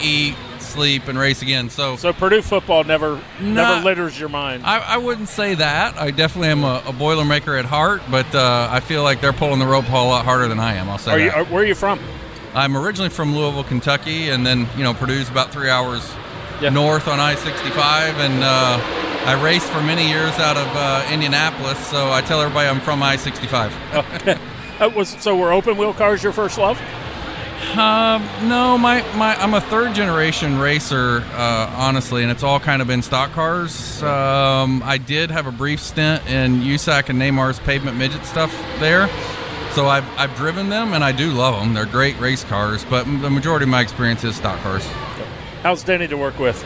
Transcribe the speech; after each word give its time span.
Eat, 0.00 0.34
sleep, 0.58 1.08
and 1.08 1.18
race 1.18 1.42
again. 1.42 1.70
So, 1.70 1.96
So 1.96 2.12
Purdue 2.12 2.42
football 2.42 2.84
never 2.84 3.14
Nah. 3.40 3.52
never 3.64 3.84
litters 3.84 4.18
your 4.18 4.28
mind. 4.28 4.64
I, 4.64 4.78
I 4.78 4.96
wouldn't 4.98 5.28
say 5.28 5.54
that. 5.54 5.96
I 5.98 6.10
definitely 6.10 6.48
am 6.50 6.64
a, 6.64 6.82
a 6.86 6.92
Boilermaker 6.92 7.58
at 7.58 7.64
heart, 7.64 8.02
but 8.10 8.32
uh, 8.34 8.68
I 8.70 8.80
feel 8.80 9.02
like 9.02 9.20
they're 9.20 9.32
pulling 9.32 9.58
the 9.58 9.66
rope 9.66 9.88
a 9.88 9.92
lot 9.92 10.24
harder 10.24 10.46
than 10.48 10.60
I 10.60 10.74
am. 10.74 10.88
I'll 10.88 10.98
say 10.98 11.12
Are 11.12 11.18
you, 11.18 11.30
are, 11.30 11.44
where 11.44 11.62
are 11.62 11.66
you 11.66 11.74
from? 11.74 11.98
I'm 12.54 12.76
originally 12.76 13.10
from 13.10 13.34
Louisville, 13.36 13.64
Kentucky, 13.64 14.30
and 14.30 14.44
then 14.46 14.68
you 14.76 14.82
know 14.82 14.94
Purdue's 14.94 15.28
about 15.28 15.52
three 15.52 15.68
hours 15.70 16.02
Yeah. 16.60 16.70
north 16.70 17.06
on 17.08 17.20
I-65, 17.20 18.14
and 18.14 18.42
uh, 18.42 18.80
I 19.26 19.40
raced 19.42 19.66
for 19.68 19.82
many 19.82 20.08
years 20.08 20.32
out 20.38 20.56
of 20.56 20.66
uh, 20.74 21.06
Indianapolis. 21.12 21.78
So 21.88 22.10
I 22.10 22.20
tell 22.22 22.40
everybody 22.40 22.68
I'm 22.68 22.80
from 22.80 23.02
I-65. 23.02 23.72
Uh, 24.80 24.90
was 24.96 25.08
so 25.20 25.36
were 25.36 25.52
open 25.52 25.76
wheel 25.76 25.92
cars 25.92 26.22
your 26.22 26.32
first 26.32 26.56
love? 26.58 26.80
Um, 27.76 28.22
no, 28.48 28.78
my, 28.78 29.02
my 29.16 29.34
I'm 29.36 29.54
a 29.54 29.60
third 29.60 29.94
generation 29.94 30.58
racer, 30.58 31.22
uh, 31.32 31.74
honestly, 31.76 32.22
and 32.22 32.30
it's 32.30 32.42
all 32.42 32.58
kind 32.58 32.80
of 32.80 32.88
been 32.88 33.02
stock 33.02 33.32
cars. 33.32 34.02
Um, 34.02 34.82
I 34.84 34.96
did 34.98 35.30
have 35.30 35.46
a 35.46 35.52
brief 35.52 35.80
stint 35.80 36.26
in 36.26 36.60
USAC 36.60 37.08
and 37.08 37.20
Neymar's 37.20 37.58
pavement 37.60 37.96
midget 37.96 38.24
stuff 38.24 38.52
there, 38.78 39.08
so 39.72 39.86
I've 39.86 40.08
I've 40.18 40.34
driven 40.36 40.68
them 40.68 40.92
and 40.94 41.04
I 41.04 41.12
do 41.12 41.32
love 41.32 41.60
them. 41.60 41.74
They're 41.74 41.84
great 41.86 42.18
race 42.18 42.44
cars, 42.44 42.84
but 42.84 43.04
the 43.04 43.30
majority 43.30 43.64
of 43.64 43.70
my 43.70 43.80
experience 43.82 44.24
is 44.24 44.36
stock 44.36 44.60
cars. 44.60 44.86
How's 45.62 45.82
Denny 45.82 46.08
to 46.08 46.16
work 46.16 46.38
with? 46.38 46.64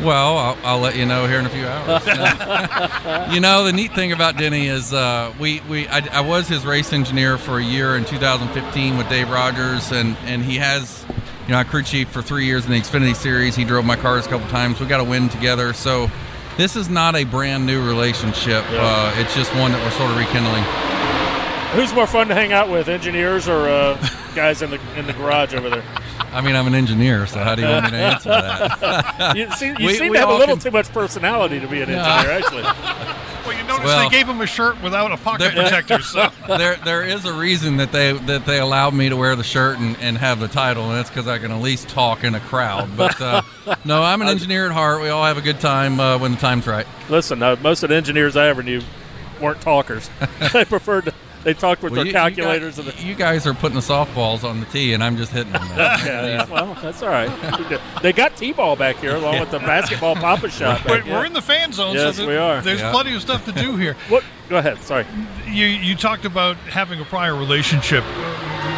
Well, 0.00 0.36
I'll, 0.36 0.58
I'll 0.64 0.78
let 0.80 0.96
you 0.96 1.06
know 1.06 1.26
here 1.28 1.38
in 1.38 1.46
a 1.46 1.50
few 1.50 1.66
hours. 1.66 2.06
you 3.34 3.40
know, 3.40 3.64
the 3.64 3.72
neat 3.72 3.94
thing 3.94 4.12
about 4.12 4.36
Denny 4.36 4.66
is 4.66 4.92
uh, 4.92 5.32
we, 5.38 5.60
we 5.68 5.86
I, 5.88 6.18
I 6.18 6.20
was 6.22 6.48
his 6.48 6.64
race 6.64 6.92
engineer 6.92 7.38
for 7.38 7.58
a 7.58 7.62
year 7.62 7.96
in 7.96 8.04
2015 8.04 8.96
with 8.96 9.08
Dave 9.08 9.30
Rogers, 9.30 9.92
and, 9.92 10.16
and 10.24 10.42
he 10.42 10.56
has, 10.56 11.04
you 11.46 11.52
know, 11.52 11.58
I 11.58 11.64
crew 11.64 11.82
chief 11.82 12.08
for 12.08 12.20
three 12.22 12.46
years 12.46 12.64
in 12.64 12.72
the 12.72 12.80
Xfinity 12.80 13.14
Series. 13.14 13.54
He 13.54 13.64
drove 13.64 13.84
my 13.84 13.96
cars 13.96 14.26
a 14.26 14.28
couple 14.28 14.48
times. 14.48 14.80
We 14.80 14.86
got 14.86 15.00
a 15.00 15.04
win 15.04 15.28
together. 15.28 15.72
So 15.72 16.10
this 16.56 16.74
is 16.74 16.88
not 16.88 17.14
a 17.14 17.24
brand 17.24 17.64
new 17.66 17.86
relationship. 17.86 18.64
Uh, 18.68 19.14
it's 19.16 19.34
just 19.34 19.54
one 19.54 19.72
that 19.72 19.84
we're 19.84 19.90
sort 19.92 20.10
of 20.10 20.16
rekindling. 20.16 20.64
Who's 21.72 21.94
more 21.94 22.06
fun 22.06 22.28
to 22.28 22.34
hang 22.34 22.52
out 22.52 22.68
with, 22.70 22.88
engineers 22.88 23.48
or 23.48 23.68
uh, 23.68 24.08
guys 24.34 24.60
in 24.62 24.70
the 24.70 24.80
in 24.98 25.06
the 25.06 25.14
garage 25.14 25.54
over 25.54 25.70
there? 25.70 25.84
I 26.32 26.40
mean, 26.40 26.54
I'm 26.56 26.66
an 26.66 26.74
engineer, 26.74 27.26
so 27.26 27.38
how 27.40 27.54
do 27.54 27.62
you 27.62 27.68
want 27.68 27.84
me 27.86 27.90
to 27.92 27.96
answer 27.96 28.28
that? 28.30 29.36
You, 29.36 29.50
see, 29.52 29.68
you 29.68 29.86
We- 29.86 29.94
seem 29.94 30.10
we 30.10 30.16
to 30.16 30.20
have 30.20 30.28
a 30.30 30.34
little 30.36 30.56
can- 30.56 30.62
too 30.64 30.70
much 30.70 30.88
personality 30.92 31.60
to 31.60 31.66
be 31.66 31.80
an 31.82 31.88
Yeah. 31.90 32.16
engineer, 32.16 32.38
actually. 32.38 32.62
Well, 33.44 33.56
you 33.58 33.64
notice 33.64 33.84
Well- 33.84 34.08
they 34.08 34.16
gave 34.16 34.28
him 34.28 34.40
a 34.40 34.46
shirt 34.46 34.80
without 34.82 35.10
a 35.10 35.16
pocket 35.16 35.40
There- 35.40 35.50
protector. 35.62 35.98
So 36.00 36.30
there 36.56 36.76
there 36.84 37.02
is 37.02 37.24
a 37.24 37.32
reason 37.32 37.78
that 37.78 37.90
they 37.90 38.12
that 38.12 38.46
they 38.46 38.60
allowed 38.60 38.94
me 38.94 39.08
to 39.08 39.16
wear 39.16 39.34
the 39.34 39.42
shirt 39.42 39.78
and, 39.80 39.96
and 40.00 40.16
have 40.16 40.38
the 40.38 40.46
title, 40.46 40.84
and 40.90 40.96
that's 40.96 41.10
because 41.10 41.26
I 41.26 41.38
can 41.38 41.50
at 41.50 41.60
least 41.60 41.88
talk 41.88 42.22
in 42.22 42.36
a 42.36 42.40
crowd. 42.40 42.96
But 42.96 43.20
uh, 43.20 43.42
no, 43.84 44.00
I'm 44.00 44.22
an 44.22 44.28
engineer 44.28 44.66
at 44.66 44.72
heart. 44.72 45.02
We 45.02 45.08
all 45.08 45.24
have 45.24 45.38
a 45.38 45.40
good 45.42 45.58
time 45.58 45.98
uh, 45.98 46.18
when 46.18 46.30
the 46.32 46.38
time's 46.38 46.68
right. 46.68 46.86
Listen, 47.08 47.42
uh, 47.42 47.56
most 47.62 47.82
of 47.82 47.88
the 47.88 47.96
engineers 47.96 48.36
I 48.36 48.46
ever 48.46 48.62
knew 48.62 48.80
weren't 49.40 49.60
talkers. 49.60 50.08
they 50.52 50.64
preferred 50.64 51.06
to, 51.06 51.14
they 51.44 51.54
talked 51.54 51.82
with 51.82 51.92
Well, 51.92 52.04
their 52.04 52.06
you- 52.06 52.10
you 52.10 52.12
calculators 52.12 52.76
guys, 52.76 52.86
and 52.86 52.96
the 52.98 53.02
you 53.04 53.14
guys 53.14 53.46
are 53.46 53.54
putting 53.54 53.74
the 53.76 53.80
softballs 53.80 54.44
on 54.44 54.60
the 54.60 54.66
tee, 54.66 54.92
and 54.94 55.02
I'm 55.02 55.16
just 55.16 55.32
hitting 55.32 55.52
them. 55.52 55.62
Yeah, 55.76 56.26
yeah. 56.26 56.46
Well, 56.50 56.76
that's 56.82 57.02
all 57.02 57.08
right. 57.08 57.30
They 58.02 58.12
got 58.12 58.36
T-ball 58.36 58.76
back 58.76 58.96
here 58.96 59.16
along 59.16 59.40
with 59.40 59.50
the 59.50 59.58
basketball 59.58 60.14
Pop-A-Shot. 60.16 60.82
but 60.84 60.88
back 61.00 61.04
we're 61.06 61.16
here. 61.18 61.24
in 61.26 61.32
the 61.32 61.42
fan 61.42 61.72
zone. 61.72 61.94
Yes, 61.94 62.16
so 62.16 62.26
we 62.26 62.36
are. 62.36 62.60
There's 62.60 62.80
Yeah. 62.80 62.92
plenty 62.92 63.14
of 63.14 63.22
stuff 63.22 63.44
to 63.46 63.52
do 63.52 63.76
here. 63.76 63.96
What? 64.08 64.24
Go 64.48 64.56
ahead. 64.58 64.82
Sorry. 64.82 65.06
You 65.46 65.66
you 65.66 65.94
talked 65.96 66.24
about 66.24 66.56
having 66.68 67.00
a 67.00 67.04
prior 67.04 67.34
relationship 67.34 68.04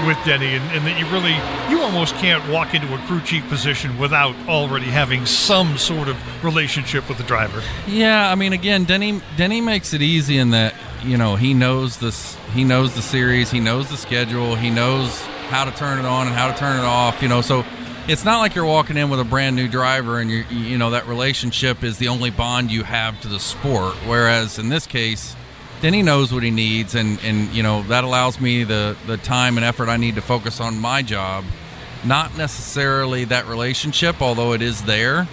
with 0.06 0.18
Denny, 0.24 0.54
and, 0.54 0.64
and 0.72 0.86
that 0.86 0.98
you 0.98 1.06
really 1.06 1.34
you 1.70 1.82
almost 1.82 2.14
can't 2.16 2.46
walk 2.50 2.74
into 2.74 2.92
a 2.94 2.98
crew 3.06 3.20
chief 3.20 3.46
position 3.48 3.98
without 3.98 4.34
already 4.48 4.86
having 4.86 5.26
some 5.26 5.78
sort 5.78 6.08
of 6.08 6.16
relationship 6.44 7.08
with 7.08 7.18
the 7.18 7.24
driver. 7.24 7.62
Yeah, 7.86 8.30
I 8.30 8.34
mean, 8.34 8.52
again, 8.52 8.84
Denny 8.84 9.20
Denny 9.36 9.60
makes 9.60 9.92
it 9.92 10.02
easy 10.02 10.38
in 10.38 10.50
that 10.50 10.74
you 11.02 11.16
know 11.16 11.36
he 11.36 11.54
knows 11.54 11.98
this, 11.98 12.36
he 12.52 12.64
knows 12.64 12.94
the 12.94 13.02
series, 13.02 13.50
he 13.50 13.60
knows 13.60 13.88
the 13.88 13.96
schedule, 13.96 14.54
he 14.54 14.70
knows 14.70 15.20
how 15.48 15.64
to 15.64 15.70
turn 15.72 15.98
it 15.98 16.04
on 16.04 16.26
and 16.26 16.34
how 16.34 16.50
to 16.50 16.58
turn 16.58 16.78
it 16.78 16.84
off. 16.84 17.22
You 17.22 17.28
know, 17.28 17.40
so 17.40 17.64
it's 18.08 18.24
not 18.24 18.38
like 18.38 18.54
you're 18.54 18.64
walking 18.64 18.96
in 18.96 19.10
with 19.10 19.20
a 19.20 19.24
brand 19.24 19.56
new 19.56 19.68
driver 19.68 20.20
and 20.20 20.30
you 20.30 20.44
you 20.50 20.78
know 20.78 20.90
that 20.90 21.06
relationship 21.06 21.82
is 21.82 21.98
the 21.98 22.08
only 22.08 22.30
bond 22.30 22.70
you 22.70 22.82
have 22.82 23.20
to 23.22 23.28
the 23.28 23.40
sport. 23.40 23.94
Whereas 24.06 24.58
in 24.58 24.68
this 24.68 24.86
case. 24.86 25.34
Denny 25.80 26.02
knows 26.02 26.32
what 26.32 26.42
he 26.42 26.50
needs, 26.50 26.94
and, 26.94 27.22
and 27.22 27.52
you 27.54 27.62
know 27.62 27.82
that 27.84 28.04
allows 28.04 28.40
me 28.40 28.64
the, 28.64 28.96
the 29.06 29.16
time 29.18 29.56
and 29.56 29.64
effort 29.64 29.88
I 29.88 29.96
need 29.96 30.14
to 30.14 30.22
focus 30.22 30.60
on 30.60 30.78
my 30.78 31.02
job, 31.02 31.44
not 32.04 32.36
necessarily 32.36 33.24
that 33.26 33.46
relationship, 33.46 34.22
although 34.22 34.52
it 34.52 34.62
is 34.62 34.82
there. 34.84 35.28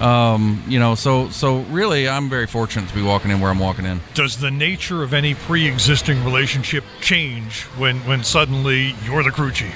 Um, 0.00 0.62
you 0.68 0.78
know, 0.78 0.94
so 0.94 1.28
so 1.30 1.60
really, 1.62 2.08
I'm 2.08 2.30
very 2.30 2.46
fortunate 2.46 2.88
to 2.88 2.94
be 2.94 3.02
walking 3.02 3.32
in 3.32 3.40
where 3.40 3.50
I'm 3.50 3.58
walking 3.58 3.84
in. 3.84 4.00
Does 4.14 4.36
the 4.36 4.50
nature 4.50 5.02
of 5.02 5.12
any 5.12 5.34
pre-existing 5.34 6.24
relationship 6.24 6.84
change 7.00 7.62
when 7.76 7.98
when 8.06 8.22
suddenly 8.22 8.94
you're 9.04 9.24
the 9.24 9.32
crew 9.32 9.50
chief? 9.50 9.74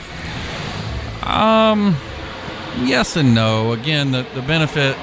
Um, 1.27 1.97
yes 2.85 3.17
and 3.17 3.35
no. 3.35 3.73
Again, 3.73 4.13
the 4.13 4.25
the 4.35 4.43
benefit 4.43 4.97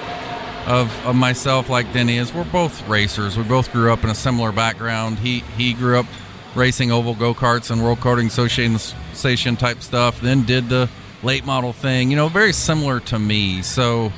of 0.67 1.05
of 1.05 1.15
myself 1.15 1.69
like 1.69 1.91
Denny 1.93 2.17
is 2.17 2.33
we're 2.33 2.43
both 2.43 2.87
racers. 2.87 3.37
We 3.37 3.43
both 3.43 3.71
grew 3.71 3.91
up 3.91 4.03
in 4.03 4.09
a 4.09 4.15
similar 4.15 4.51
background. 4.51 5.19
He 5.19 5.39
he 5.57 5.73
grew 5.73 5.99
up 5.99 6.05
racing 6.55 6.91
oval 6.91 7.15
go 7.15 7.33
karts 7.33 7.71
and 7.71 7.83
World 7.83 7.99
Karting 7.99 8.27
Association 8.27 9.55
type 9.55 9.81
stuff. 9.81 10.21
Then 10.21 10.43
did 10.43 10.69
the 10.69 10.89
late 11.23 11.45
model 11.45 11.73
thing. 11.73 12.09
You 12.09 12.17
know, 12.17 12.27
very 12.27 12.53
similar 12.53 12.99
to 13.01 13.19
me. 13.19 13.61
So. 13.61 14.11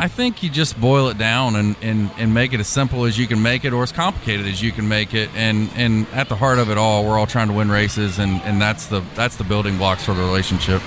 I 0.00 0.06
think 0.06 0.44
you 0.44 0.48
just 0.48 0.80
boil 0.80 1.08
it 1.08 1.18
down 1.18 1.56
and, 1.56 1.74
and, 1.82 2.12
and 2.18 2.32
make 2.32 2.52
it 2.52 2.60
as 2.60 2.68
simple 2.68 3.04
as 3.04 3.18
you 3.18 3.26
can 3.26 3.42
make 3.42 3.64
it 3.64 3.72
or 3.72 3.82
as 3.82 3.90
complicated 3.90 4.46
as 4.46 4.62
you 4.62 4.70
can 4.70 4.86
make 4.86 5.12
it 5.12 5.28
and, 5.34 5.68
and 5.74 6.06
at 6.12 6.28
the 6.28 6.36
heart 6.36 6.60
of 6.60 6.70
it 6.70 6.78
all 6.78 7.04
we're 7.04 7.18
all 7.18 7.26
trying 7.26 7.48
to 7.48 7.52
win 7.52 7.68
races 7.68 8.20
and, 8.20 8.40
and 8.42 8.62
that's 8.62 8.86
the 8.86 9.02
that's 9.16 9.34
the 9.34 9.42
building 9.42 9.76
blocks 9.76 10.04
for 10.04 10.14
the 10.14 10.22
relationship. 10.22 10.80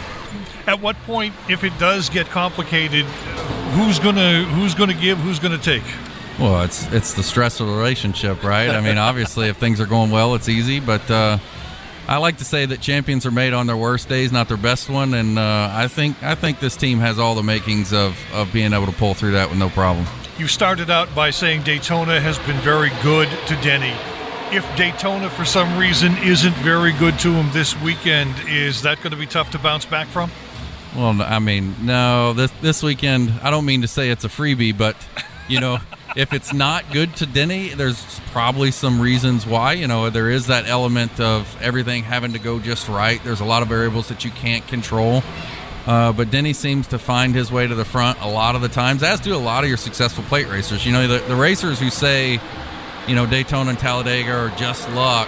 At 0.65 0.79
what 0.79 0.95
point, 1.03 1.33
if 1.49 1.65
it 1.65 1.77
does 1.77 2.09
get 2.09 2.27
complicated, 2.27 3.05
who's 3.71 3.99
gonna 3.99 4.43
who's 4.43 4.75
gonna 4.75 4.93
give, 4.93 5.17
who's 5.19 5.39
gonna 5.39 5.57
take? 5.57 5.83
Well, 6.39 6.63
it's 6.63 6.91
it's 6.91 7.13
the 7.13 7.23
stress 7.23 7.59
of 7.59 7.67
the 7.67 7.73
relationship, 7.73 8.43
right? 8.43 8.69
I 8.69 8.81
mean, 8.81 8.97
obviously, 9.09 9.47
if 9.47 9.57
things 9.57 9.79
are 9.79 9.85
going 9.85 10.11
well, 10.11 10.35
it's 10.35 10.49
easy. 10.49 10.79
But 10.79 11.09
uh, 11.09 11.37
I 12.07 12.17
like 12.17 12.37
to 12.37 12.45
say 12.45 12.65
that 12.65 12.81
champions 12.81 13.25
are 13.25 13.31
made 13.31 13.53
on 13.53 13.67
their 13.67 13.77
worst 13.77 14.09
days, 14.09 14.31
not 14.31 14.47
their 14.47 14.57
best 14.57 14.89
one. 14.89 15.13
And 15.13 15.37
uh, 15.37 15.69
I 15.71 15.87
think 15.87 16.21
I 16.23 16.35
think 16.35 16.59
this 16.59 16.75
team 16.75 16.99
has 16.99 17.19
all 17.19 17.35
the 17.35 17.43
makings 17.43 17.93
of 17.93 18.17
of 18.33 18.51
being 18.51 18.73
able 18.73 18.87
to 18.87 18.91
pull 18.93 19.13
through 19.13 19.31
that 19.33 19.49
with 19.49 19.59
no 19.59 19.69
problem. 19.69 20.05
You 20.37 20.47
started 20.47 20.89
out 20.89 21.13
by 21.13 21.29
saying 21.29 21.63
Daytona 21.63 22.19
has 22.19 22.39
been 22.39 22.57
very 22.61 22.89
good 23.03 23.29
to 23.47 23.55
Denny. 23.61 23.93
If 24.51 24.65
Daytona, 24.75 25.29
for 25.29 25.45
some 25.45 25.77
reason, 25.77 26.17
isn't 26.17 26.55
very 26.55 26.91
good 26.93 27.19
to 27.19 27.31
him 27.31 27.51
this 27.53 27.79
weekend, 27.81 28.33
is 28.47 28.81
that 28.81 28.97
going 28.97 29.11
to 29.11 29.17
be 29.17 29.27
tough 29.27 29.51
to 29.51 29.59
bounce 29.59 29.85
back 29.85 30.07
from? 30.07 30.31
Well, 30.95 31.21
I 31.21 31.39
mean, 31.39 31.75
no, 31.85 32.33
this 32.33 32.51
this 32.61 32.83
weekend. 32.83 33.31
I 33.41 33.49
don't 33.49 33.65
mean 33.65 33.81
to 33.81 33.87
say 33.87 34.09
it's 34.09 34.25
a 34.25 34.29
freebie, 34.29 34.77
but 34.77 34.97
you 35.47 35.59
know, 35.59 35.79
if 36.15 36.33
it's 36.33 36.53
not 36.53 36.91
good 36.91 37.15
to 37.17 37.25
Denny, 37.25 37.69
there's 37.69 38.19
probably 38.31 38.71
some 38.71 38.99
reasons 38.99 39.45
why. 39.45 39.73
You 39.73 39.87
know, 39.87 40.09
there 40.09 40.29
is 40.29 40.47
that 40.47 40.67
element 40.67 41.19
of 41.19 41.61
everything 41.61 42.03
having 42.03 42.33
to 42.33 42.39
go 42.39 42.59
just 42.59 42.89
right. 42.89 43.23
There's 43.23 43.39
a 43.39 43.45
lot 43.45 43.61
of 43.61 43.69
variables 43.69 44.09
that 44.09 44.25
you 44.25 44.31
can't 44.31 44.67
control. 44.67 45.23
Uh, 45.87 46.11
but 46.11 46.29
Denny 46.29 46.53
seems 46.53 46.87
to 46.87 46.99
find 46.99 47.33
his 47.33 47.51
way 47.51 47.65
to 47.65 47.73
the 47.73 47.85
front 47.85 48.19
a 48.21 48.27
lot 48.27 48.55
of 48.55 48.61
the 48.61 48.69
times, 48.69 49.01
as 49.01 49.19
do 49.19 49.35
a 49.35 49.37
lot 49.37 49.63
of 49.63 49.67
your 49.69 49.77
successful 49.77 50.23
plate 50.25 50.47
racers. 50.47 50.85
You 50.85 50.91
know, 50.91 51.07
the, 51.07 51.19
the 51.25 51.35
racers 51.35 51.79
who 51.79 51.89
say, 51.89 52.39
you 53.07 53.15
know, 53.15 53.25
Daytona 53.25 53.71
and 53.71 53.79
Talladega 53.79 54.31
are 54.31 54.49
just 54.57 54.87
luck 54.91 55.27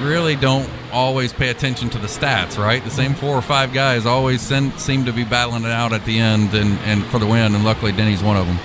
really 0.00 0.36
don't 0.36 0.70
always 0.92 1.32
pay 1.32 1.48
attention 1.48 1.90
to 1.90 1.98
the 1.98 2.06
stats, 2.06 2.58
right? 2.58 2.82
The 2.82 2.90
same 2.90 3.14
four 3.14 3.34
or 3.34 3.42
five 3.42 3.72
guys 3.72 4.06
always 4.06 4.40
send, 4.40 4.78
seem 4.80 5.04
to 5.04 5.12
be 5.12 5.24
battling 5.24 5.64
it 5.64 5.70
out 5.70 5.92
at 5.92 6.04
the 6.04 6.18
end 6.18 6.54
and, 6.54 6.78
and 6.80 7.04
for 7.06 7.18
the 7.18 7.26
win, 7.26 7.54
and 7.54 7.64
luckily 7.64 7.92
Denny's 7.92 8.22
one 8.22 8.36
of 8.36 8.46
them. 8.46 8.56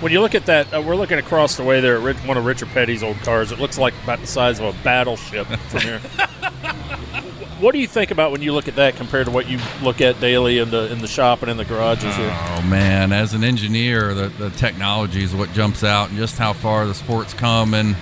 When 0.00 0.12
you 0.12 0.20
look 0.20 0.34
at 0.34 0.46
that, 0.46 0.72
uh, 0.74 0.82
we're 0.82 0.96
looking 0.96 1.18
across 1.18 1.56
the 1.56 1.64
way 1.64 1.80
there 1.80 2.08
at 2.08 2.16
one 2.26 2.36
of 2.36 2.44
Richard 2.44 2.68
Petty's 2.68 3.02
old 3.02 3.16
cars. 3.18 3.52
It 3.52 3.58
looks 3.58 3.78
like 3.78 3.94
about 4.02 4.20
the 4.20 4.26
size 4.26 4.60
of 4.60 4.66
a 4.66 4.84
battleship 4.84 5.46
from 5.46 5.80
here. 5.80 6.00
What 7.60 7.72
do 7.72 7.78
you 7.78 7.86
think 7.86 8.10
about 8.10 8.32
when 8.32 8.42
you 8.42 8.52
look 8.52 8.66
at 8.66 8.74
that 8.76 8.96
compared 8.96 9.26
to 9.26 9.30
what 9.30 9.48
you 9.48 9.58
look 9.80 10.00
at 10.00 10.20
daily 10.20 10.58
in 10.58 10.70
the 10.70 10.92
in 10.92 10.98
the 10.98 11.06
shop 11.06 11.40
and 11.40 11.50
in 11.50 11.56
the 11.56 11.64
garages 11.64 12.14
here? 12.16 12.30
Oh 12.30 12.62
man, 12.68 13.12
as 13.12 13.32
an 13.32 13.44
engineer, 13.44 14.12
the, 14.12 14.28
the 14.28 14.50
technology 14.50 15.22
is 15.22 15.34
what 15.34 15.52
jumps 15.52 15.84
out, 15.84 16.10
and 16.10 16.18
just 16.18 16.36
how 16.36 16.52
far 16.52 16.84
the 16.86 16.94
sport's 16.94 17.32
come 17.32 17.72
in 17.72 17.94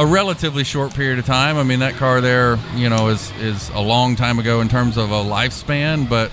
a 0.00 0.06
relatively 0.06 0.64
short 0.64 0.94
period 0.94 1.18
of 1.18 1.26
time. 1.26 1.58
I 1.58 1.62
mean, 1.62 1.80
that 1.80 1.92
car 1.94 2.22
there, 2.22 2.58
you 2.74 2.88
know, 2.88 3.08
is 3.08 3.30
is 3.32 3.68
a 3.70 3.80
long 3.80 4.16
time 4.16 4.38
ago 4.38 4.62
in 4.62 4.68
terms 4.70 4.96
of 4.96 5.10
a 5.10 5.22
lifespan, 5.22 6.08
but 6.08 6.32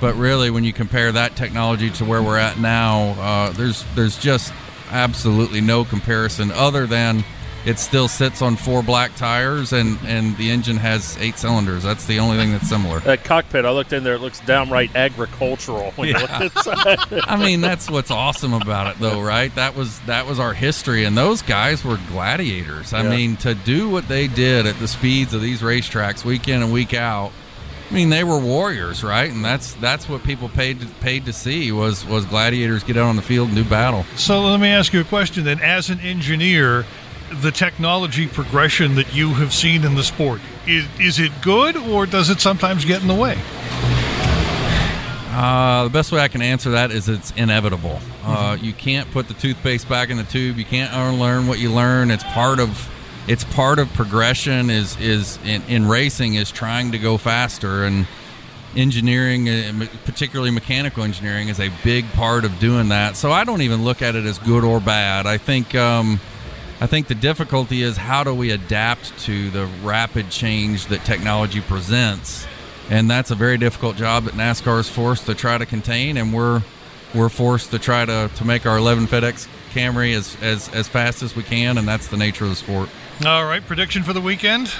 but 0.00 0.14
really, 0.14 0.50
when 0.50 0.64
you 0.64 0.72
compare 0.72 1.12
that 1.12 1.36
technology 1.36 1.90
to 1.90 2.06
where 2.06 2.22
we're 2.22 2.38
at 2.38 2.58
now, 2.58 3.10
uh, 3.20 3.50
there's 3.50 3.84
there's 3.94 4.16
just 4.18 4.50
absolutely 4.90 5.60
no 5.60 5.84
comparison 5.84 6.50
other 6.52 6.86
than 6.86 7.22
it 7.64 7.78
still 7.78 8.08
sits 8.08 8.42
on 8.42 8.56
four 8.56 8.82
black 8.82 9.14
tires 9.16 9.72
and 9.72 9.98
and 10.04 10.36
the 10.36 10.50
engine 10.50 10.76
has 10.76 11.16
eight 11.20 11.38
cylinders 11.38 11.82
that's 11.82 12.06
the 12.06 12.18
only 12.18 12.36
thing 12.36 12.50
that's 12.52 12.68
similar 12.68 12.98
That 13.00 13.22
cockpit, 13.24 13.64
I 13.64 13.70
looked 13.70 13.92
in 13.92 14.02
there. 14.04 14.14
It 14.14 14.20
looks 14.20 14.40
downright 14.40 14.94
agricultural 14.96 15.92
when 15.92 16.08
you 16.08 16.14
look 16.14 16.40
inside. 16.40 16.98
i 17.24 17.36
mean 17.36 17.60
that's 17.60 17.90
what's 17.90 18.10
awesome 18.10 18.52
about 18.52 18.88
it 18.94 19.00
though 19.00 19.20
right 19.20 19.54
that 19.54 19.76
was 19.76 20.00
that 20.00 20.26
was 20.26 20.40
our 20.40 20.54
history 20.54 21.04
and 21.04 21.16
those 21.16 21.42
guys 21.42 21.84
were 21.84 21.98
gladiators 22.08 22.92
i 22.92 23.02
Yeah. 23.02 23.10
mean 23.10 23.36
to 23.38 23.54
do 23.54 23.88
what 23.88 24.08
they 24.08 24.26
did 24.26 24.66
at 24.66 24.78
the 24.78 24.88
speeds 24.88 25.32
of 25.34 25.40
these 25.42 25.60
racetracks 25.62 26.24
week 26.24 26.48
in 26.48 26.62
and 26.62 26.72
week 26.72 26.94
out 26.94 27.30
I 27.90 27.94
mean, 27.94 28.08
they 28.08 28.24
were 28.24 28.38
warriors, 28.38 29.04
right? 29.04 29.30
And 29.30 29.44
that's 29.44 29.74
that's 29.74 30.08
what 30.08 30.22
people 30.22 30.48
paid 30.48 30.80
to, 30.80 30.86
paid 31.02 31.26
to 31.26 31.32
see 31.34 31.72
was 31.72 32.06
was 32.06 32.24
gladiators 32.24 32.82
get 32.84 32.96
out 32.96 33.06
on 33.08 33.16
the 33.16 33.22
field 33.22 33.48
and 33.48 33.56
do 33.56 33.64
battle. 33.64 34.06
So 34.16 34.40
let 34.40 34.60
me 34.60 34.68
ask 34.68 34.94
you 34.94 35.00
a 35.02 35.04
question 35.04 35.44
then. 35.44 35.60
As 35.60 35.90
an 35.90 36.00
engineer, 36.00 36.86
the 37.40 37.50
technology 37.50 38.26
progression 38.26 38.94
that 38.96 39.14
you 39.14 39.34
have 39.34 39.52
seen 39.52 39.84
in 39.84 39.94
the 39.94 40.04
sport, 40.04 40.40
is, 40.66 40.86
is 41.00 41.18
it 41.18 41.32
good 41.42 41.76
or 41.76 42.06
does 42.06 42.30
it 42.30 42.40
sometimes 42.40 42.84
get 42.84 43.00
in 43.00 43.08
the 43.08 43.14
way? 43.14 43.38
Uh, 45.34 45.84
the 45.84 45.90
best 45.90 46.12
way 46.12 46.20
I 46.20 46.28
can 46.28 46.42
answer 46.42 46.72
that 46.72 46.90
is 46.90 47.08
it's 47.08 47.30
inevitable. 47.32 48.00
Uh, 48.22 48.58
you 48.60 48.74
can't 48.74 49.10
put 49.12 49.28
the 49.28 49.34
toothpaste 49.34 49.88
back 49.88 50.10
in 50.10 50.18
the 50.18 50.24
tube. 50.24 50.58
You 50.58 50.64
can't 50.66 50.92
unlearn 50.92 51.46
what 51.46 51.58
you 51.58 51.72
learn. 51.72 52.10
It's 52.10 52.24
part 52.24 52.60
of 52.60 52.90
it's 53.26 53.44
part 53.44 53.78
of 53.78 53.90
progression. 53.94 54.68
Is 54.68 54.94
is 55.00 55.38
in, 55.42 55.62
in 55.68 55.88
racing 55.88 56.34
is 56.34 56.50
trying 56.50 56.92
to 56.92 56.98
go 56.98 57.16
faster 57.16 57.84
and 57.84 58.06
engineering, 58.76 59.48
uh, 59.48 59.86
particularly 60.04 60.50
mechanical 60.50 61.02
engineering, 61.02 61.48
is 61.48 61.60
a 61.60 61.70
big 61.82 62.04
part 62.12 62.44
of 62.44 62.58
doing 62.58 62.90
that. 62.90 63.16
So 63.16 63.32
I 63.32 63.44
don't 63.44 63.62
even 63.62 63.84
look 63.84 64.02
at 64.02 64.14
it 64.14 64.26
as 64.26 64.38
good 64.38 64.64
or 64.64 64.80
bad. 64.80 65.26
I 65.26 65.38
think. 65.38 65.74
Um, 65.74 66.20
I 66.82 66.88
think 66.88 67.06
the 67.06 67.14
difficulty 67.14 67.82
is 67.82 67.96
how 67.96 68.24
do 68.24 68.34
we 68.34 68.50
adapt 68.50 69.16
to 69.26 69.50
the 69.50 69.66
rapid 69.84 70.30
change 70.30 70.86
that 70.86 71.04
technology 71.04 71.60
presents, 71.60 72.44
and 72.90 73.08
that's 73.08 73.30
a 73.30 73.36
very 73.36 73.56
difficult 73.56 73.94
job 73.94 74.24
that 74.24 74.34
NASCAR 74.34 74.80
is 74.80 74.88
forced 74.88 75.26
to 75.26 75.34
try 75.36 75.56
to 75.56 75.64
contain, 75.64 76.16
and 76.16 76.34
we're 76.34 76.60
we're 77.14 77.28
forced 77.28 77.70
to 77.70 77.78
try 77.78 78.04
to, 78.04 78.28
to 78.34 78.44
make 78.44 78.66
our 78.66 78.78
11 78.78 79.06
FedEx 79.06 79.46
Camry 79.72 80.12
as, 80.16 80.36
as 80.42 80.68
as 80.70 80.88
fast 80.88 81.22
as 81.22 81.36
we 81.36 81.44
can, 81.44 81.78
and 81.78 81.86
that's 81.86 82.08
the 82.08 82.16
nature 82.16 82.42
of 82.42 82.50
the 82.50 82.56
sport. 82.56 82.88
All 83.24 83.44
right, 83.44 83.64
prediction 83.64 84.02
for 84.02 84.12
the 84.12 84.20
weekend? 84.20 84.72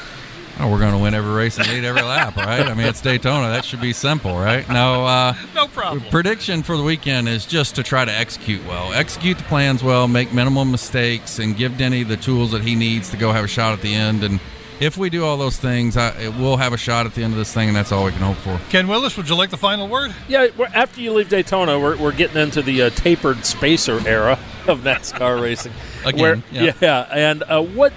Oh, 0.61 0.71
we're 0.71 0.79
going 0.79 0.93
to 0.93 0.99
win 0.99 1.15
every 1.15 1.33
race 1.35 1.59
and 1.59 1.67
lead 1.69 1.83
every 1.85 2.03
lap, 2.03 2.37
right? 2.37 2.67
I 2.67 2.75
mean, 2.75 2.87
it's 2.87 3.01
Daytona. 3.01 3.49
That 3.49 3.65
should 3.65 3.81
be 3.81 3.93
simple, 3.93 4.35
right? 4.37 4.69
No, 4.69 5.07
uh, 5.07 5.35
No 5.55 5.67
problem. 5.67 6.05
prediction 6.11 6.63
for 6.63 6.77
the 6.77 6.83
weekend 6.83 7.29
is 7.29 7.47
just 7.47 7.75
to 7.77 7.83
try 7.83 8.05
to 8.05 8.13
execute 8.13 8.65
well, 8.67 8.93
execute 8.93 9.39
the 9.39 9.45
plans 9.45 9.83
well, 9.83 10.07
make 10.07 10.33
minimal 10.33 10.65
mistakes, 10.67 11.39
and 11.39 11.57
give 11.57 11.79
Denny 11.79 12.03
the 12.03 12.17
tools 12.19 12.53
that 12.53 12.63
he 12.63 12.75
needs 12.75 13.11
to 13.11 13.17
go 13.17 13.33
have 13.33 13.45
a 13.45 13.49
shot 13.49 13.73
at 13.73 13.81
the 13.81 13.95
end. 13.95 14.23
And 14.23 14.41
if 14.79 14.97
we 14.99 15.09
do 15.11 15.25
all 15.25 15.37
those 15.39 15.57
things, 15.57 15.97
I, 15.97 16.11
it 16.21 16.35
will 16.37 16.59
have 16.59 16.73
a 16.73 16.77
shot 16.77 17.07
at 17.07 17.15
the 17.15 17.25
end 17.25 17.33
of 17.33 17.39
this 17.39 17.53
thing, 17.53 17.69
and 17.69 17.77
that's 17.77 17.91
all 17.91 18.05
we 18.05 18.13
can 18.13 18.21
hope 18.21 18.37
for. 18.37 18.61
Ken 18.69 18.87
Willis, 18.89 19.17
would 19.17 19.29
you 19.29 19.35
like 19.37 19.51
the 19.51 19.57
final 19.57 19.89
word? 19.89 20.15
Yeah, 20.29 20.49
after 20.75 21.01
you 21.01 21.13
leave 21.13 21.29
Daytona, 21.31 21.79
we're, 21.79 21.97
we're 21.97 22.13
getting 22.13 22.37
into 22.41 22.61
the 22.63 22.83
uh, 22.83 22.91
tapered 22.91 23.45
spacer 23.47 24.07
era 24.07 24.39
of 24.69 24.81
NASCAR 24.81 25.41
racing. 25.43 25.73
Again, 26.05 26.21
Where- 26.21 26.63
yeah. 26.65 26.73
yeah. 26.81 27.01
And 27.11 27.43
uh, 27.45 27.63
what, 27.63 27.93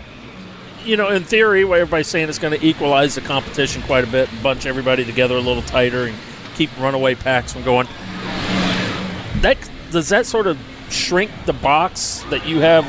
you 0.86 0.98
know, 0.98 1.10
in 1.10 1.24
theory, 1.24 1.64
everybody's 1.64 2.08
saying 2.08 2.30
it's 2.30 2.40
going 2.40 2.58
to 2.58 2.66
equalize 2.66 3.16
the 3.16 3.22
competition 3.22 3.82
quite 3.84 4.04
a 4.04 4.08
bit 4.08 4.32
and 4.32 4.44
bunch 4.44 4.66
everybody 4.66 5.04
together 5.04 5.36
a 5.36 5.42
little 5.42 5.64
tighter 5.64 6.06
and 6.06 6.16
keep 6.56 6.70
runaway 6.80 7.16
packs 7.16 7.54
from 7.54 7.64
going. 7.64 7.88
That 9.42 9.58
does 9.92 10.10
that 10.10 10.26
sort 10.26 10.48
of 10.48 10.58
shrink 10.90 11.32
the 11.46 11.54
box 11.54 12.24
that 12.30 12.46
you 12.46 12.60
have 12.60 12.86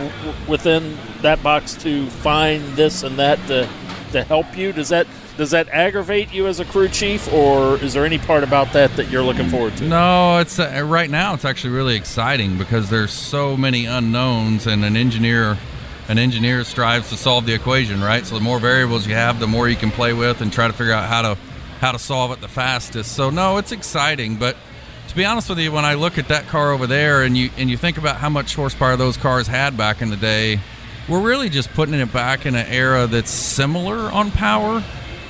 within 0.48 0.96
that 1.22 1.42
box 1.42 1.74
to 1.74 2.06
find 2.08 2.62
this 2.76 3.02
and 3.02 3.18
that 3.18 3.38
to 3.48 3.68
to 4.12 4.22
help 4.22 4.56
you? 4.56 4.72
Does 4.72 4.88
that 4.90 5.06
does 5.36 5.50
that 5.50 5.68
aggravate 5.68 6.32
you 6.32 6.46
as 6.46 6.60
a 6.60 6.64
crew 6.64 6.88
chief, 6.88 7.30
or 7.32 7.76
is 7.78 7.92
there 7.92 8.06
any 8.06 8.18
part 8.18 8.42
about 8.42 8.72
that 8.72 8.96
that 8.96 9.10
you're 9.10 9.22
looking 9.22 9.48
forward 9.50 9.76
to? 9.76 9.84
No, 9.86 10.38
it's 10.38 10.58
uh, 10.58 10.82
right 10.86 11.10
now. 11.10 11.34
It's 11.34 11.44
actually 11.44 11.74
really 11.74 11.94
exciting 11.94 12.56
because 12.56 12.88
there's 12.88 13.12
so 13.12 13.56
many 13.56 13.84
unknowns, 13.84 14.66
and 14.66 14.84
an 14.84 14.96
engineer, 14.96 15.58
an 16.08 16.18
engineer 16.18 16.62
strives 16.64 17.10
to 17.10 17.16
solve 17.16 17.46
the 17.46 17.54
equation, 17.54 18.00
right? 18.00 18.24
So 18.24 18.34
the 18.34 18.40
more 18.40 18.58
variables 18.58 19.06
you 19.06 19.14
have, 19.14 19.40
the 19.40 19.46
more 19.46 19.68
you 19.68 19.76
can 19.76 19.90
play 19.90 20.12
with 20.12 20.40
and 20.40 20.52
try 20.52 20.66
to 20.66 20.72
figure 20.72 20.92
out 20.92 21.08
how 21.08 21.22
to 21.22 21.38
how 21.80 21.92
to 21.92 21.98
solve 21.98 22.32
it 22.32 22.40
the 22.40 22.48
fastest. 22.48 23.12
So 23.14 23.28
no, 23.30 23.58
it's 23.58 23.72
exciting, 23.72 24.36
but 24.36 24.56
to 25.08 25.16
be 25.16 25.24
honest 25.24 25.48
with 25.48 25.58
you, 25.58 25.72
when 25.72 25.84
I 25.84 25.94
look 25.94 26.18
at 26.18 26.28
that 26.28 26.46
car 26.46 26.72
over 26.72 26.86
there, 26.86 27.22
and 27.22 27.36
you 27.36 27.50
and 27.56 27.70
you 27.70 27.76
think 27.76 27.98
about 27.98 28.16
how 28.16 28.28
much 28.28 28.54
horsepower 28.54 28.96
those 28.96 29.16
cars 29.16 29.46
had 29.46 29.76
back 29.76 30.02
in 30.02 30.10
the 30.10 30.16
day, 30.16 30.60
we're 31.08 31.20
really 31.20 31.48
just 31.48 31.72
putting 31.74 31.94
it 31.94 32.12
back 32.12 32.46
in 32.46 32.54
an 32.54 32.66
era 32.66 33.06
that's 33.06 33.30
similar 33.30 34.10
on 34.12 34.30
power. 34.30 34.82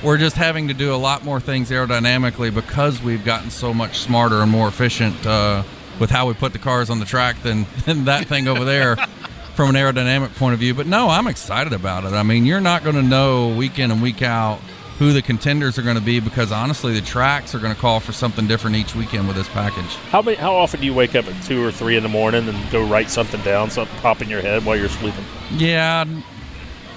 We're 0.03 0.17
just 0.17 0.35
having 0.35 0.67
to 0.67 0.75
do 0.75 0.93
a 0.93 0.97
lot 0.97 1.23
more 1.23 1.39
things 1.39 1.71
aerodynamically 1.71 2.53
because 2.53 3.01
we've 3.01 3.25
gotten 3.25 3.49
so 3.49 3.73
much 3.73 3.99
smarter 3.99 4.41
and 4.41 4.51
more 4.51 4.67
efficient 4.67 5.25
uh, 5.25 5.63
with 5.99 6.11
how 6.11 6.27
we 6.27 6.35
put 6.35 6.53
the 6.53 6.59
cars 6.59 6.91
on 6.91 6.99
the 6.99 7.05
track 7.05 7.41
than, 7.41 7.65
than 7.85 8.05
that 8.05 8.27
thing 8.27 8.47
over 8.47 8.63
there 8.63 8.95
from 9.57 9.69
an 9.69 9.75
aerodynamic 9.75 10.35
point 10.35 10.53
of 10.53 10.59
view. 10.59 10.75
But 10.75 10.85
no, 10.85 11.09
I'm 11.09 11.25
excited 11.25 11.73
about 11.73 12.05
it. 12.05 12.13
I 12.13 12.21
mean, 12.21 12.45
you're 12.45 12.61
not 12.61 12.83
going 12.83 12.95
to 12.95 13.01
know 13.01 13.49
week 13.49 13.79
in 13.79 13.89
and 13.89 14.03
week 14.03 14.21
out 14.21 14.59
who 14.99 15.13
the 15.13 15.21
contenders 15.21 15.79
are 15.79 15.81
going 15.81 15.97
to 15.97 16.01
be 16.01 16.19
because 16.19 16.51
honestly, 16.51 16.93
the 16.93 17.01
tracks 17.01 17.55
are 17.55 17.59
going 17.59 17.73
to 17.73 17.79
call 17.79 17.99
for 17.99 18.11
something 18.13 18.47
different 18.47 18.75
each 18.75 18.95
weekend 18.95 19.27
with 19.27 19.35
this 19.35 19.49
package. 19.49 19.95
How 20.11 20.21
many, 20.21 20.37
How 20.37 20.55
often 20.55 20.79
do 20.79 20.85
you 20.85 20.93
wake 20.93 21.15
up 21.15 21.27
at 21.27 21.43
two 21.43 21.65
or 21.65 21.71
three 21.71 21.97
in 21.97 22.03
the 22.03 22.09
morning 22.09 22.47
and 22.47 22.71
go 22.71 22.85
write 22.85 23.09
something 23.09 23.41
down, 23.41 23.71
something 23.71 23.97
pop 23.99 24.21
in 24.21 24.29
your 24.29 24.41
head 24.41 24.63
while 24.63 24.77
you're 24.77 24.89
sleeping? 24.89 25.25
Yeah, 25.51 26.05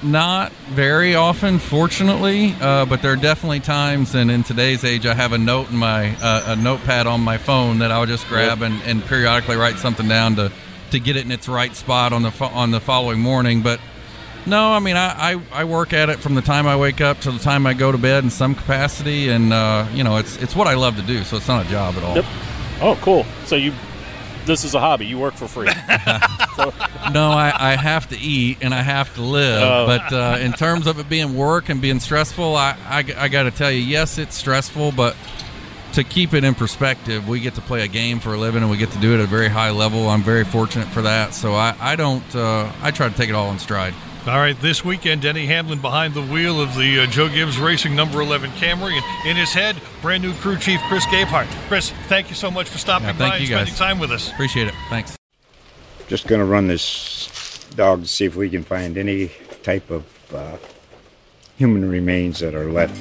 not 0.02 0.52
very 0.68 1.14
often, 1.14 1.58
fortunately, 1.58 2.54
uh, 2.60 2.84
but 2.84 3.00
there 3.00 3.12
are 3.12 3.16
definitely 3.16 3.60
times. 3.60 4.14
And 4.14 4.30
in 4.30 4.42
today's 4.42 4.84
age, 4.84 5.06
I 5.06 5.14
have 5.14 5.32
a 5.32 5.38
note 5.38 5.70
in 5.70 5.76
my 5.76 6.14
uh, 6.20 6.52
a 6.52 6.56
notepad 6.56 7.06
on 7.06 7.22
my 7.22 7.38
phone 7.38 7.78
that 7.78 7.90
I'll 7.90 8.06
just 8.06 8.26
grab 8.28 8.60
and, 8.60 8.82
and 8.82 9.02
periodically 9.04 9.56
write 9.56 9.76
something 9.76 10.08
down 10.08 10.36
to 10.36 10.52
to 10.90 11.00
get 11.00 11.16
it 11.16 11.24
in 11.24 11.32
its 11.32 11.48
right 11.48 11.74
spot 11.74 12.12
on 12.12 12.22
the 12.22 12.30
fo- 12.30 12.46
on 12.46 12.70
the 12.70 12.80
following 12.80 13.20
morning. 13.20 13.62
But 13.62 13.80
no, 14.46 14.72
I 14.72 14.78
mean 14.78 14.96
I, 14.96 15.34
I, 15.34 15.42
I 15.52 15.64
work 15.64 15.92
at 15.92 16.08
it 16.08 16.18
from 16.18 16.34
the 16.34 16.42
time 16.42 16.66
I 16.66 16.76
wake 16.76 17.00
up 17.00 17.20
to 17.20 17.30
the 17.30 17.38
time 17.38 17.66
I 17.66 17.74
go 17.74 17.92
to 17.92 17.98
bed 17.98 18.24
in 18.24 18.30
some 18.30 18.54
capacity, 18.54 19.28
and 19.28 19.52
uh, 19.52 19.86
you 19.92 20.04
know 20.04 20.16
it's 20.16 20.36
it's 20.36 20.54
what 20.54 20.66
I 20.66 20.74
love 20.74 20.96
to 20.96 21.02
do, 21.02 21.24
so 21.24 21.36
it's 21.36 21.48
not 21.48 21.66
a 21.66 21.68
job 21.68 21.96
at 21.96 22.02
all. 22.02 22.16
Yep. 22.16 22.24
Oh, 22.80 22.98
cool. 23.02 23.26
So 23.44 23.56
you, 23.56 23.74
this 24.46 24.64
is 24.64 24.74
a 24.74 24.80
hobby. 24.80 25.06
You 25.06 25.18
work 25.18 25.34
for 25.34 25.46
free. 25.46 25.68
so, 26.56 26.72
No, 27.12 27.30
I, 27.30 27.52
I 27.54 27.76
have 27.76 28.08
to 28.08 28.18
eat 28.18 28.58
and 28.62 28.74
I 28.74 28.80
have 28.80 29.14
to 29.16 29.22
live. 29.22 29.62
Oh. 29.62 29.86
But 29.86 30.12
uh, 30.12 30.38
in 30.40 30.52
terms 30.52 30.86
of 30.86 30.98
it 30.98 31.08
being 31.08 31.36
work 31.36 31.68
and 31.68 31.82
being 31.82 32.00
stressful, 32.00 32.56
I, 32.56 32.76
I, 32.88 33.28
got 33.28 33.42
to 33.42 33.50
tell 33.50 33.70
you, 33.70 33.80
yes, 33.80 34.16
it's 34.18 34.34
stressful, 34.36 34.92
but 34.92 35.14
to 35.94 36.04
keep 36.04 36.34
it 36.34 36.44
in 36.44 36.54
perspective, 36.54 37.28
we 37.28 37.40
get 37.40 37.54
to 37.54 37.60
play 37.60 37.82
a 37.82 37.88
game 37.88 38.20
for 38.20 38.34
a 38.34 38.38
living 38.38 38.62
and 38.62 38.70
we 38.70 38.76
get 38.76 38.90
to 38.92 38.98
do 38.98 39.12
it 39.12 39.18
at 39.18 39.20
a 39.20 39.26
very 39.26 39.48
high 39.48 39.70
level. 39.70 40.08
I'm 40.08 40.22
very 40.22 40.44
fortunate 40.44 40.88
for 40.88 41.02
that. 41.02 41.34
So 41.34 41.54
I, 41.54 41.74
I 41.80 41.96
don't, 41.96 42.34
uh, 42.34 42.72
I 42.82 42.90
try 42.90 43.08
to 43.08 43.14
take 43.14 43.28
it 43.28 43.34
all 43.34 43.50
in 43.50 43.58
stride. 43.58 43.94
All 44.26 44.36
right, 44.36 44.58
this 44.60 44.84
weekend, 44.84 45.22
Denny 45.22 45.46
Hamlin 45.46 45.80
behind 45.80 46.12
the 46.12 46.22
wheel 46.22 46.60
of 46.60 46.74
the 46.74 47.00
uh, 47.00 47.06
Joe 47.06 47.28
Gibbs 47.28 47.58
Racing 47.58 47.96
number 47.96 48.20
11 48.20 48.50
Camry, 48.50 48.92
and 48.92 49.30
in 49.30 49.34
his 49.34 49.54
head, 49.54 49.76
brand 50.02 50.22
new 50.22 50.34
crew 50.34 50.58
chief 50.58 50.78
Chris 50.88 51.06
Gabehart. 51.06 51.46
Chris, 51.68 51.90
thank 52.06 52.28
you 52.28 52.34
so 52.34 52.50
much 52.50 52.68
for 52.68 52.76
stopping 52.76 53.06
Yeah, 53.06 53.14
thank 53.14 53.32
by 53.32 53.36
and 53.38 53.48
you, 53.48 53.54
spending 53.54 53.74
time 53.74 53.98
with 53.98 54.10
us. 54.10 54.30
Appreciate 54.30 54.68
it. 54.68 54.74
Thanks. 54.90 55.16
Just 56.06 56.26
going 56.26 56.40
to 56.40 56.44
run 56.44 56.66
this 56.66 57.64
dog 57.76 58.02
to 58.02 58.08
see 58.08 58.26
if 58.26 58.36
we 58.36 58.50
can 58.50 58.62
find 58.62 58.98
any 58.98 59.30
type 59.62 59.90
of 59.90 60.34
uh, 60.34 60.58
human 61.56 61.88
remains 61.88 62.40
that 62.40 62.54
are 62.54 62.70
left. 62.70 63.00